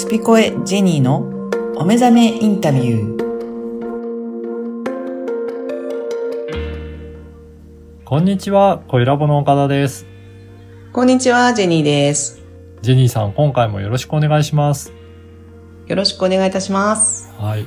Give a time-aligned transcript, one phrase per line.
[0.00, 1.18] スピコエジェニーの
[1.76, 3.20] お目覚めインタビュー。
[8.06, 10.06] こんにちは、小ラボの岡田です。
[10.94, 12.40] こんにちは、ジェニーです。
[12.80, 14.90] ジェニーさん、今回もよろしくお願いします。
[15.86, 17.30] よろしくお願いいたします。
[17.36, 17.66] はい。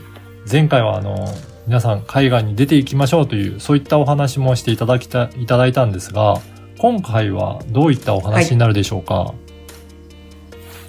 [0.51, 1.27] 前回はあの、
[1.67, 6.41] 皆さん海外に出ていきましょうという、そういったお話もしていただきた、いただいたんですが、
[6.79, 9.35] 今回はどういったお話になるでしょうか、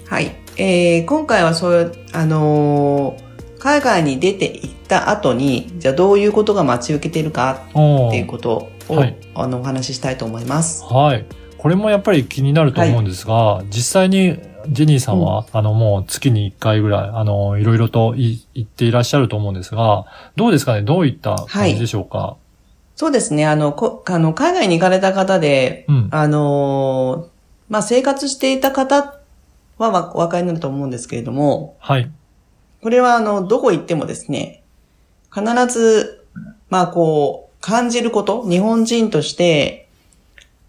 [0.07, 0.44] はい。
[0.57, 3.25] えー、今回はそういう、あのー
[3.57, 10.83] 海外に出て行った後に、じゃあどういうことが待ち受けているかっていうことを、はいあの、お話ししたいと思います。
[10.83, 11.25] はい。
[11.57, 14.37] これもやっぱり気になると思うんですが、実際に
[14.69, 20.83] ジェニーさんは、あの、もう月に1回ぐらい、あの、いろいろとい言っていらっしゃると思うんですが、どうですかね？
[20.83, 22.35] どういった感じでしょうか、
[22.95, 23.47] そうですね。
[23.47, 26.07] あの、こあの海外に行かれた方で、うん。
[26.11, 27.35] あのー
[27.67, 29.14] まあ、生活していた方
[29.77, 32.11] はわお分かりになると思うんですけれども、はい。
[32.81, 34.63] これはあの、どこ行ってもですね、
[35.33, 36.25] 必ず、
[36.69, 39.87] まあこう、感じること、日本人として、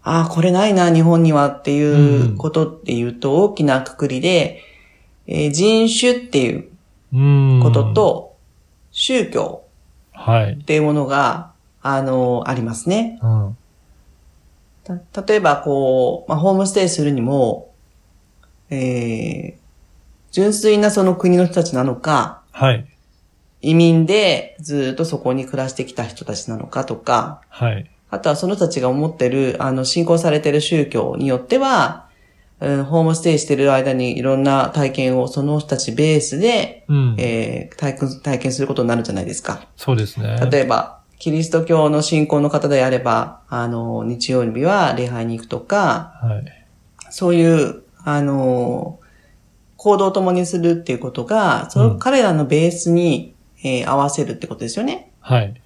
[0.03, 4.61] ああ、これないな、日本にはっていうことっていうと、大きなくくりで、
[5.27, 6.69] えー人種っていう。
[7.61, 8.35] こと、と、
[8.91, 9.63] 宗教
[10.11, 10.53] はい。
[10.53, 13.19] っていうものが、あのありますね。
[13.21, 13.57] うん。
[14.83, 17.71] た例えば、こう、まあ、ホームステイするにも、
[18.69, 19.67] えー、
[20.31, 22.85] 純粋なその国の人たちなのか、はい。
[23.61, 27.89] 移民でずっとそこに暮らしてきた人たちなのかとか、はい。
[28.09, 32.07] あとはその人たちが思ってる、あの、信仰されてる宗教によっては、
[32.59, 37.15] うん、ホームステイしてる間にいろんな体験をその人たちベースで、うん。
[37.17, 39.67] えー体験、体験することになるじゃないですか。
[39.75, 40.39] そうですね。
[40.51, 46.45] 例えば、キリスト教の信仰の方であれば、あの、日曜日は礼拝に行くとか、はい。
[47.09, 49.01] そういう、あの、
[49.75, 55.11] 行動を共にするっていうことが、その、うん彼らのベースに、えー合わせるってことですよね。
[55.19, 55.61] はい。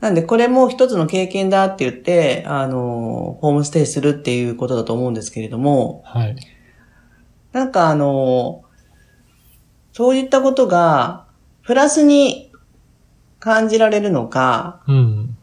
[0.00, 6.36] なんで、これも一つの経験だって言って、あの、ホームステイするっていうことだと思うんですけれども、はい。
[7.52, 8.64] なんかあの、
[9.92, 11.26] そういったことが、
[11.62, 12.50] プラスに
[13.38, 15.36] 感じられるのか、うん。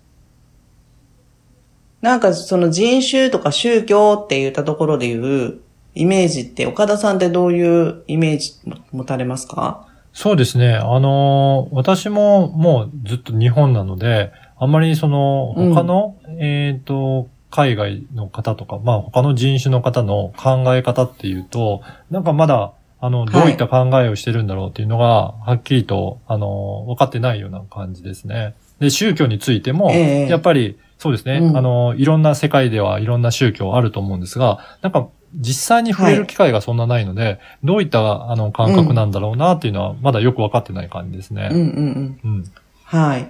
[2.02, 5.62] なんかその人種とか宗教って言ったところでいう
[5.98, 8.54] イメージって岡田さんってどういうイメージ
[8.92, 9.88] 持たれますか？
[10.14, 10.76] そうですね。
[10.76, 15.74] あのー私ももうずっと日本なので、あんまりその、うん。
[15.74, 28.56] 他の、えっ、と、海外の方とか、まあ他の人種の方の考え方っていうと、なんかまだ、あの、どういった考えをしてるんだろうっていうのが、はっきりと、あの、分かってないような感じですね。
[28.80, 30.28] で、宗教についても、ええ。
[30.28, 31.58] やっぱり、そうですね、うん。
[31.58, 41.50] あの、いろんな世界ではいろんな宗教あると思うんですが、なんか、実際に触れる機会がそんなないので、どういった、あの、感覚なんだろうなっていうのは、まだよく分かってない感じですね。
[41.52, 42.32] うんうんうん。
[42.32, 42.44] うん。
[42.84, 43.30] はい。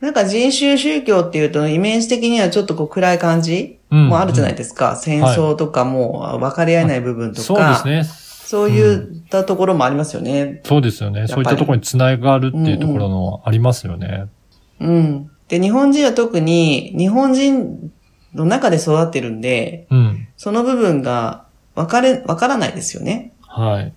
[0.00, 4.96] なんか人種宗教っていうとイメージ的にはちょっとこう暗い感じうんもあるじゃないですか。
[4.96, 7.42] 戦争とかも分かり合えない部分とか。
[7.42, 8.28] そうですね。
[8.48, 10.62] そういったところもありますよね。
[10.64, 11.26] そうですよね。
[11.26, 14.26] そういったところにつながるっていうところのありますよね。
[14.80, 15.30] うん。
[15.48, 17.90] で、日本人は特に日本人
[18.34, 20.17] の中で育ってるんで、うん。
[20.38, 21.44] その部分が
[21.74, 23.32] 分かれ、分からないですよね。
[23.42, 23.92] はい。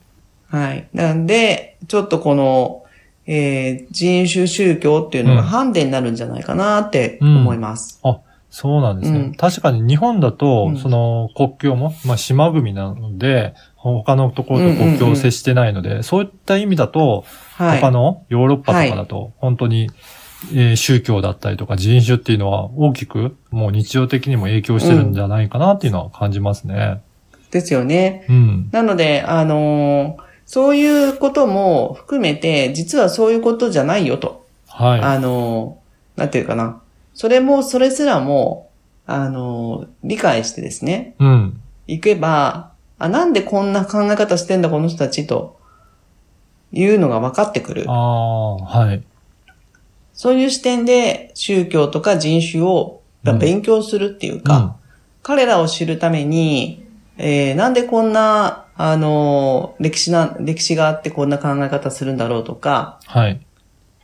[0.48, 0.88] はい。
[0.92, 2.84] なんで、ちょっとこの、
[3.28, 8.02] えー人種宗教っていうのがうんハンデになるんじゃないかなって思います。
[8.50, 9.20] そうなんですね。
[9.20, 17.24] うん確かに日本だと、うんその国境も、まあ島国なので、他のところと国境を接してないので、そういった意味だと、
[17.56, 17.80] はい。
[17.80, 19.90] 他のヨーロッパとかだと、本当に、
[20.54, 27.02] えー宗教だったりとか人種っていうのは大きく、もう日常的にも影響してるんじゃないかなっていうのは感じますね。
[27.52, 28.26] ですよね。
[28.30, 28.70] うん。
[28.72, 34.46] なので、あのーそういうことも含めて、実はそういうことじゃないよと。
[34.68, 35.00] はい。
[35.00, 36.82] あのーなんていうかな。
[37.14, 38.70] それも、それすらも、
[39.06, 41.62] あのー理解してですね、うん。
[41.88, 45.58] 行けば、あ、なんでこんな考え方してんだ、この人たちと、
[46.74, 47.94] いうのが分かってくるあ。
[47.94, 49.04] あ、はい。
[50.14, 54.72] そういう視点で宗教とか人種をうん勉強するっていうか、うん
[55.24, 56.86] 彼らを知るために、
[57.18, 63.40] えーなんでこんな、あのー歴史な、歴史があってこんな考え方するんだろうとか、はい。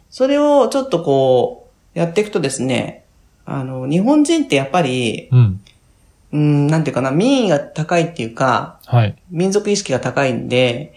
[0.10, 3.04] それをちょっとこう、やっていくとですね、
[3.46, 5.62] あの、日本人ってやっぱり、うん。
[6.34, 9.16] うん、なんていうかな、民意が高いっていうか、はい。
[9.32, 10.94] 民族意識が高いんで、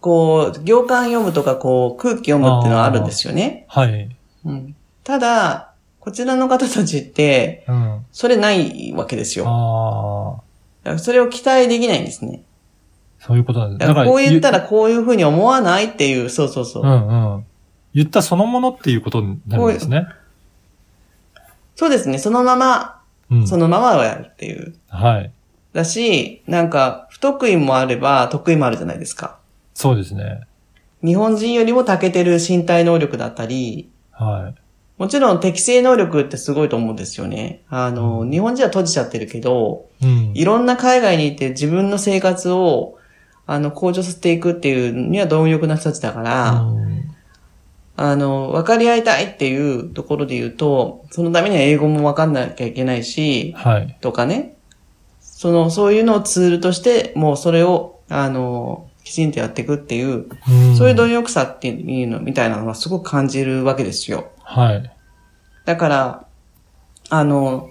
[0.00, 3.66] こう、行間読むとか、こう、空気読むっていうのはあるんですよね。
[3.68, 4.16] はい。
[4.44, 4.74] うん。
[5.04, 8.06] ただ、こちらの方たちって、うん。
[8.10, 9.44] それないわけですよ。
[9.46, 10.40] あ
[10.82, 12.42] だからそれを期待できないんですね。
[13.18, 13.88] そういうことなんです。
[13.88, 16.82] だからこう言ったらこういうふうに思わないっていう、そうそうそう。
[16.82, 17.46] うんうん。
[17.92, 20.08] 言ったそのものっていうことになるんですね。
[21.76, 22.18] そうですね。
[22.18, 23.46] そのまま、うん。
[23.46, 24.74] そのままをやるっていう。
[24.88, 25.30] はい。
[25.74, 29.39] だし、なんか、不得意もあれば、得意もあるじゃないですか。
[29.80, 30.42] そうですね。
[31.02, 34.52] 日本人よりも長けてる身体能力だったり、は
[34.98, 37.62] もちろん適正能力ってすごいと思うんですよね。
[37.70, 40.04] あの、日本人は閉じちゃってるけど、い。
[40.04, 40.32] うん。
[40.34, 42.98] いろんな海外に行って自分の生活を、
[43.46, 46.90] あの、向上させていくっていうには貪欲な人たちだから、うん
[47.96, 53.96] あの、分かり合いたいっていうところで言うと、そのためには英語も分かんなきゃいけないし、はい。
[54.02, 54.56] とかね。
[55.20, 64.30] その、そういうのをツールとして、もうそれを、あの、きちんとやっていくっていう、うんそういう貪欲さっていうの、みたいなのはすごく感じるわけですよ。
[64.42, 64.92] はい。
[65.64, 66.26] だから、
[67.08, 67.70] あの、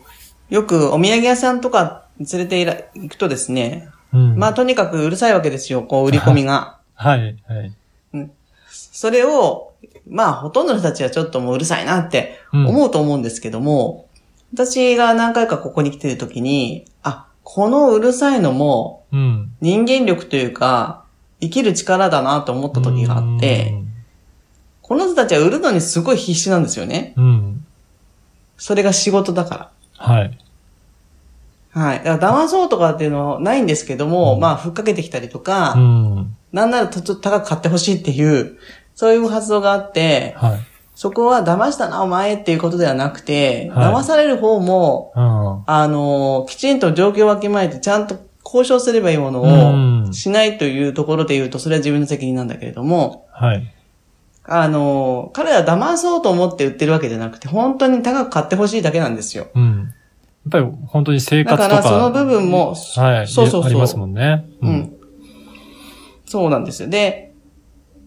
[0.50, 4.36] よくお土産屋さんとか連れていら行くとですね、うん。
[4.38, 6.80] まあとにかくうるさいわけですよ、こう売り込みが。
[6.96, 7.38] はい。
[7.48, 8.30] はい。
[8.68, 9.74] それを、
[10.08, 14.08] まあほとんどの人たちはちょっともううるさいなってうん思うと思うんですけども、
[14.54, 19.52] 私が何回かここに来てるときに、あ、このうるさいのもうん。
[19.62, 21.04] 人間力というか、
[21.42, 23.74] 生きる力だなと思った時があって、
[24.82, 27.14] この人たちは売るのにすごい必死なんですよね。
[27.16, 27.26] うん。
[27.26, 27.66] うん。
[28.58, 29.72] それが仕事だから。
[29.98, 30.38] はい。
[31.72, 32.04] はい。
[32.04, 36.36] だから騙そうとかっていうのはないんですけども、うんまあ、ふっかけてきたりとか、うん。
[36.52, 38.58] なんならちょっと高く買ってほしいっていう、
[38.96, 40.60] そういう発想があって、はい。
[40.96, 45.64] そこは騙したな、お前っていうことではなくて、はい騙される方も、うん。
[45.68, 48.18] あの、きちんと状況をわきまえて、ちゃんと
[48.52, 53.74] 交渉すればいいものうんをしないというところで言うと、それは自分の責任なんだけれども、はい。
[54.44, 59.48] あの、彼ら騙そうと思って売ってるわけじゃなくて、本当に高く買ってほしいだけなんですよ。
[59.54, 59.78] うん。
[59.78, 61.76] やっぱり本当に生活とか。
[61.76, 63.28] だからその部分も、はい。
[63.28, 64.46] そうそうそうありますもんね。
[64.62, 64.98] うん。。
[66.26, 66.90] そうなんですよ。
[66.90, 67.34] で、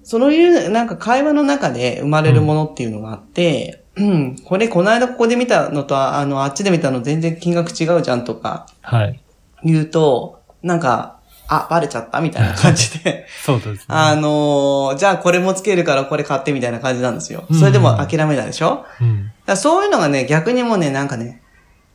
[0.03, 9.21] そういう、なんか会話の中で生まれるものっていうのがあって、うん、これこの間ここで見たのと、あの、あっちで見たの全然金額違うじゃんとかはい。
[9.65, 11.19] 言うと、なんか、
[11.49, 13.85] あ、バレちゃったみたいな感じで、 そうですね。
[13.89, 17.45] あのーじゃあこれもつけるからこれ買ってみたいな感じなんですよ。
[17.51, 19.31] うんそれでも諦めないでしょ、うん。
[19.45, 21.43] らそういうのがね、逆にもうね、なんかね、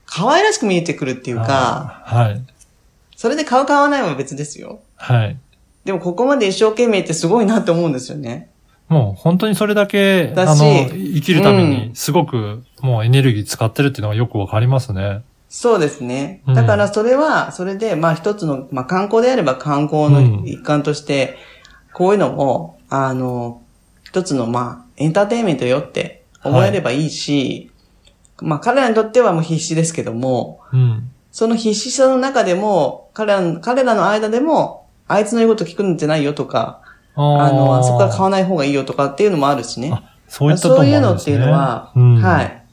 [0.06, 2.04] 可愛らしく見えてくるっていうか。
[2.06, 2.42] はい。
[3.16, 4.80] それで買う買わないは別ですよ。
[4.96, 5.38] はい。
[5.86, 8.50] でもここまで一生懸命ってすごいなって思うんですよね。
[8.90, 15.24] もう本当にそれだけ、だしあの、生きるためうに、すごく、もうエネルギー使ってるっていうのがよくわかりますね。
[15.50, 16.42] そうですね。
[16.48, 21.38] うんだからそれは、それで、まあ一つの、まあ観光であれば観光の一環として、
[21.94, 23.62] こういうのも、あの、
[24.04, 27.72] 一つの、まあ、エンターテインメントよって思えればいいし、
[28.42, 31.12] まあ彼らにとってはもう必死ですけども、うん。
[31.32, 36.82] その必死さの中でも、彼らの、彼らの間でも、あいつの言うこと聞くんじゃないよとか、
[37.16, 39.92] ああの、あそこから買わわない方がいいよとかっていうのもあるしね。
[39.94, 42.64] あ、そういったところそういうのっていうのは、うんはい。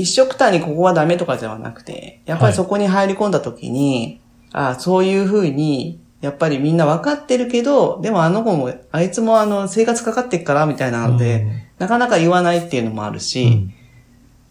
[0.00, 4.20] 一緒くたにここはダメとかではなくて、やっぱりそこに入り込んだ時に、
[4.52, 13.74] ああ、そういうふうに、やっぱりみんな分かってるけど、でもあの子も、あいつもあの、生活かかってっから、みたいなので、うんなかなか言わないっていうのもあるし、うん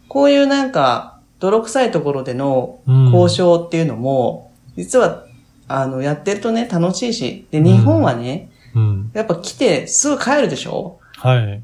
[0.07, 5.25] こういうなんか、泥臭いところでのうん交渉っていうのも、実は、
[5.67, 9.12] あの、やってるとね、楽しいし、で、日本はね、うん。
[9.13, 11.00] やっぱ来てすぐ帰るでしょ？
[11.17, 11.62] はい。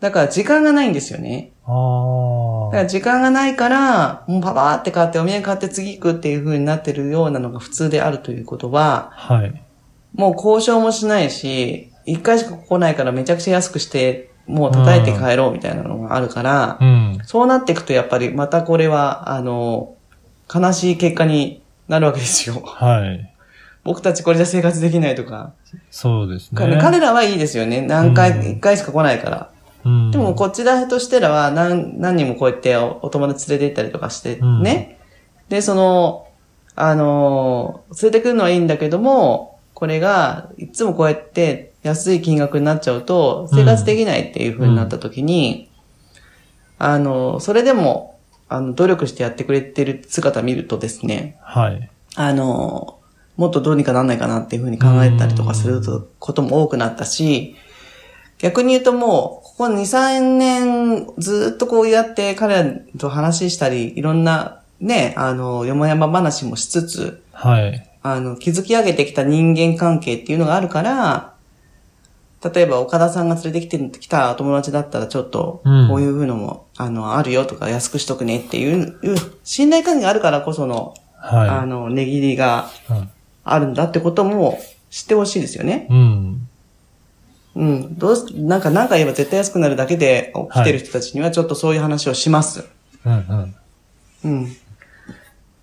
[0.00, 1.50] だから時間がないんですよね。
[1.66, 2.70] ああ。
[2.72, 9.62] だから時間がないから、もうパパーって買ってお土産買って次行くっていう風になってるようなのが普通であるということは、はい。
[10.14, 17.18] もう交渉もしないし、一回しか来ないからめちゃくちゃ安くして、もう叩いて帰ろうみたいなのがあるから、うん。
[17.24, 19.94] そうなっていくとやっぱりまたこれは、あの、
[20.54, 22.60] 悲しい結果になるわけですよ。
[22.60, 23.34] はい。
[23.84, 25.52] 僕たちこれじゃ生活できないとか。
[25.90, 26.58] そうですね。
[26.58, 27.82] 彼彼らはいいですよね。
[27.82, 29.50] 何うん回、一回しか来ないから。
[29.84, 34.98] うん、でもこちらとしてらは何、何人もこうやっておお友達連れて行ったりとかしてうんね。
[35.48, 36.28] で、その、
[36.76, 45.68] あのー連れてくるのはいいんだけども、これが、いつもこうやって安い金額になっちゃうと、生活できないっていう風になった時に、
[46.78, 51.90] あのーそれでも、あの、努力してやってくれてる姿見るとですね、はい。
[52.16, 52.98] あの、
[53.36, 55.80] もっとどうにかなんないかなっていうふうに考えたりとかする
[56.18, 57.56] ことも多くなったし、
[58.44, 67.90] 逆に言うともう、ここ2、3年ずっとこうやって彼らと話したり、いろんなね、あの、よもやま話もしつつ、はい。
[68.02, 71.32] あの、築き上げてきた人間関係っていうのがあるから、
[72.54, 82.92] 例えば岡田さんが連れてきてきたお友達だったらちょっと、うんこういうのも、あの、あるよとか安くしとくねっていう、いう信頼関係があるからこその、あはの、値切りがい。
[82.92, 83.10] うん
[83.44, 84.58] あるんだってことも
[84.90, 85.86] 知ってほしいですよね。
[85.90, 86.48] うん。
[87.56, 87.98] うん。
[87.98, 92.64] どうす、なんか何か言えば絶対安くなるだけで来てる人たちにはちょっとそういう話をします。
[93.04, 93.54] うんうん。
[94.24, 94.56] うん。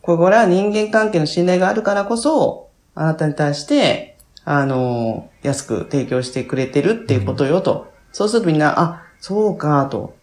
[0.01, 7.91] これは人間関係の信頼があるからこそ、あなたに対して、あの、安く提供してくれてるっていうことよと。
[8.11, 10.15] そうするとみんな、あ、そうか、と。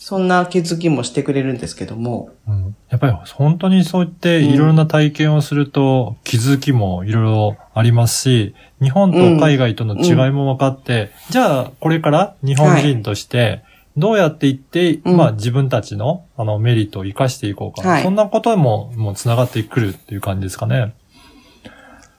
[0.00, 2.30] そんな気づきもしてくれるんですけども。
[2.46, 2.76] うん。
[2.88, 13.64] やっぱり本当にそう言っていろいろな体験をすると気づきもいろいろありますし、日本と海外との違いも分かって、じゃあこれから日本人として
[13.96, 15.16] どうやっていって、うん。
[15.16, 18.02] まあ自分たちのあのメリットを活かしていこうか、はい。
[18.04, 20.94] そんなことももう繋がってくるっていう感じですかね。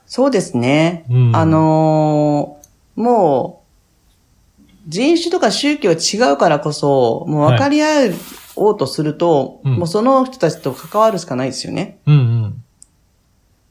[0.04, 1.06] そうですね。
[1.08, 1.36] うん。
[1.36, 2.60] あのー
[3.00, 3.59] もう、
[4.90, 8.12] 人種とか宗教違うからこそ、もう分かり合
[8.56, 12.00] おうとすると、うんもうその人たちと関わるしかないですよね。
[12.06, 12.14] うん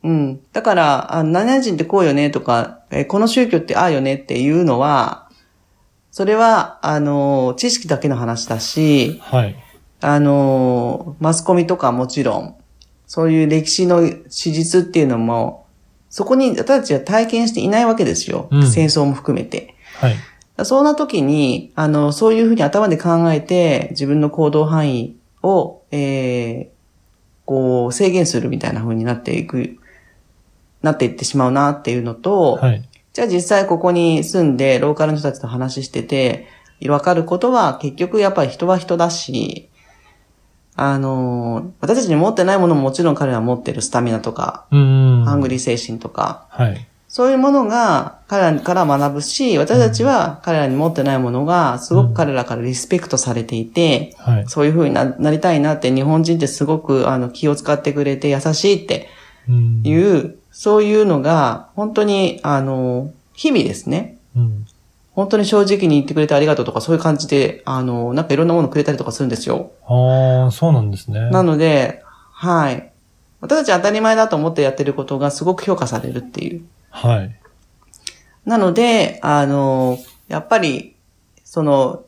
[0.04, 0.12] うん。
[0.12, 0.40] うん。
[0.54, 5.30] だから、あ何々人ってこうよねとか、えこの宗教ってああよねっていうのは、
[6.12, 9.56] それは、あのー、知識だけの話だし、はい。
[10.00, 12.56] あのー、マスコミとかもちろん、
[13.08, 15.68] そういう歴史の史実っていうのも、
[16.10, 18.48] そこに私たちは体験していないわけですよ。
[18.52, 19.76] うん戦争も含めて。
[20.00, 20.16] はい。
[20.66, 26.68] そんな時に、あの、そういうふうに頭で考えて、自分の行動範囲を、えー、
[27.46, 29.78] こう、制限するみたいな風になっていく、
[30.82, 32.89] なっていってしまうなっていうのと、はい。
[33.12, 36.48] じゃあ実際ここに住んで、ローカルの人たちと話してて、
[36.88, 39.70] わかることは、結局やっぱり人は人だし、
[40.75, 44.66] あの、私たちに持ってないものももちろん彼らは持ってるスタミナとか。
[44.72, 46.88] ハングリー精神とか、はい。
[47.10, 54.48] そういうものが彼らから学ぶし、私たちは彼らに持ってないものがすごく彼らからリスペクトされていて、はい。
[54.48, 59.10] そういう風にななりたいなって日本人ってすごくあの気を使ってくれて優しいって
[59.50, 64.20] うんいう、そういうのが本当にあの、日々ですね。
[64.36, 64.68] うん。
[65.13, 69.72] 本当に正直に言ってくれてありがとうとかそういう感じで、あの、なんかいろんなものくれたりとかするんですよ。
[69.88, 71.32] ああ、そうなんですね。
[71.32, 72.92] なので、はい。
[73.42, 76.62] 私たち当たり前だと思ってやってることがすごく評価されるっていう。
[76.89, 77.39] はい。
[78.46, 80.96] なので、あの、やっぱり、
[81.43, 82.05] その、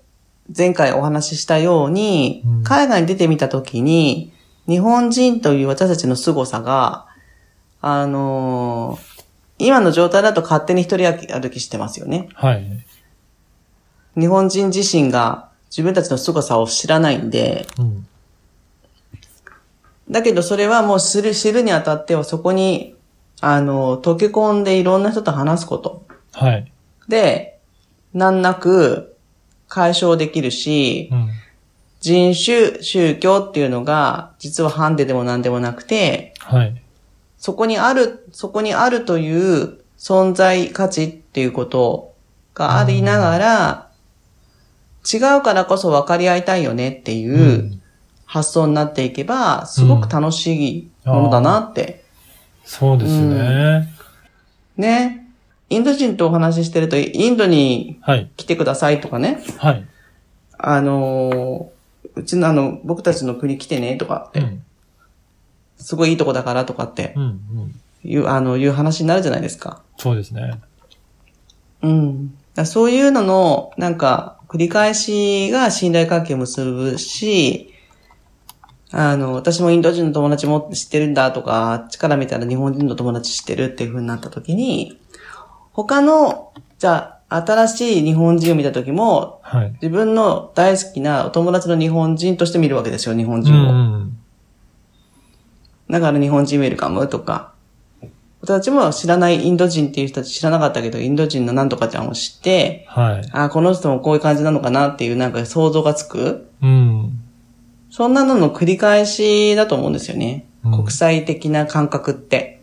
[0.56, 4.32] 前回お話ししたように、うん海外に出てみたときに、
[4.68, 7.08] 日本人という私たちの凄さが、
[7.82, 9.00] あの、
[9.58, 12.30] 今の状態だと勝手に一人歩きしてますよね。
[12.34, 12.86] はい。
[14.18, 18.08] 日本人自身が自分たちの凄さを知らないんで、うん。
[20.10, 22.96] だけどそれはもう知る、知るにあたってはそこに、
[23.42, 26.06] あの、溶け込んでいろんな人と話すこと。
[26.32, 26.72] はい。
[27.08, 27.60] で、
[28.14, 29.18] 難なく
[29.68, 31.30] 解消できるし、うん。
[32.00, 36.82] 人種、宗教っていうのが、実はハンデでも何でもなくて、はい。
[37.38, 39.32] そこにある、そこにあるとい
[39.64, 42.14] う存在価値っていうこと
[42.54, 43.88] がありながら、
[45.12, 47.72] 違うからこそ分かり合いたいよねっていうう
[48.26, 52.01] 発想になっていけば、すごく楽しいものだなって。
[52.64, 53.88] そうですね。
[54.78, 55.28] ね。
[55.70, 58.30] インド人とお話ししてると、インドにはい。
[58.38, 59.42] 来てくださいとかね。
[59.58, 59.86] はい。
[60.58, 61.82] あのー
[62.16, 64.64] うちのあの、僕たちの国来てねとかって、うん。
[65.78, 67.24] すごいいいとこだからとかってうん。
[67.24, 67.76] うん。
[68.04, 69.82] いう、あの、いう話になるじゃないですか。
[69.98, 70.60] そうですね。
[71.82, 72.34] うん。
[72.66, 77.74] そういうのの、なんか、繰り返しが信頼関係を結ぶし、
[78.94, 85.00] あの、私もインド人の友達も知ってるんだとか、あっちから見たら日本人の友達知ってるっていう風になった時に、
[85.72, 89.72] 他の、じゃあ、新しい日本人を見た時も、はい。
[89.82, 93.72] 自分の大好きなお友達の日本人として見るわけですよ、日本う人を。
[93.72, 94.18] ん。
[95.90, 97.54] だから日本人ウェルカムとか。
[98.42, 103.30] 私も知らないインド人っていう人たち知らなかったけど、インド人のなんとかちゃんを知って、はい。
[103.32, 106.50] あこの人もこういう感じなのかなっていうなんか想像がつく。
[106.62, 107.21] うん。
[107.92, 110.48] そんなのの繰り返しだと思うんですよね。
[110.64, 112.62] うん国際的な感覚って。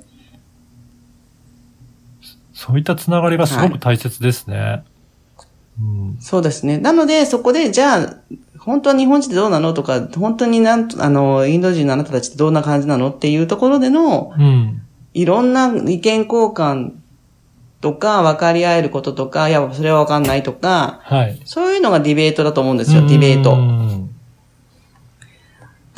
[2.52, 4.84] そういったつながりがすごく大切ですね。
[5.80, 6.16] うん。
[6.20, 6.78] そうですね。
[6.78, 8.16] なので、そこで、じゃあ、
[8.58, 14.82] 本当は日本人ってどうなのとか、本当になんと、あの、インド人のあなたたちってどんな感じなのっていうところでの、うん。
[15.14, 16.92] いろんな意見交換
[17.80, 21.40] とか、分かり合えることとか、いや、それは分かんないとか、はい。
[21.44, 23.87] そういうのがディベートだと思うんですよ、ディベーうト。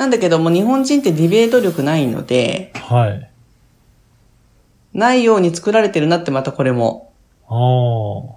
[0.01, 0.03] ん。
[0.03, 3.31] なんだけども、日本人ってディベート力ないので、はい。
[4.93, 7.13] ないように作られてるなってまたこれも。
[7.47, 7.55] あ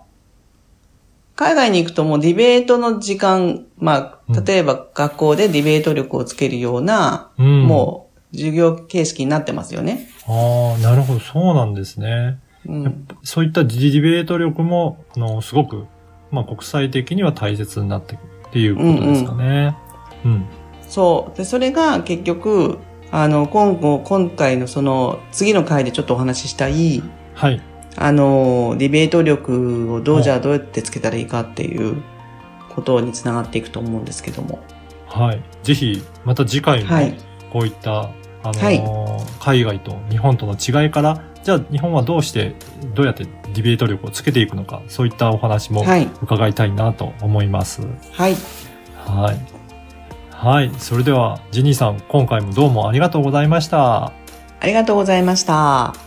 [0.01, 0.05] あ。
[1.37, 7.63] 海外に行くともうディベートの時間、まあ、うん例えば学校でディベート力をつけるような、うん。
[7.63, 10.09] もう授業形式になってますよね。
[10.27, 12.39] ああ、なるほど、そうなんですね。
[12.67, 13.09] うん。
[13.23, 15.87] そういったディベート力も、あの、すごく、
[16.31, 19.77] まあ、国際的には大切になってくるっていうことですかね。
[20.25, 20.47] うん、
[20.89, 21.37] そう。
[21.37, 22.79] で、それが結局、
[23.11, 27.03] あの、今後、今回のその、次の回でちょっとお話ししたい、
[27.35, 27.61] はい。
[27.97, 32.03] あの、ディベート力をどう、はいじゃあどうやってつけたらいいかっていう
[32.75, 34.59] ことにつながっていくと思うんですけども。
[35.07, 35.43] はい。
[35.63, 37.17] ぜひ、また次回もはい、
[37.53, 38.11] こういった、
[38.43, 42.57] あのーはい海外と日本との違いから、じゃあ日本はどうして、
[42.95, 46.09] どうやってディベート力をつけていくのか、そういったお話もはい。
[46.23, 47.83] 伺いたいなと思います。
[48.13, 48.37] はい。
[49.07, 49.64] はい。
[50.45, 50.71] はい。
[50.77, 54.13] それでは、ジニーさん、今回もどうもありがとうございました。
[54.61, 56.04] ありがとうございました。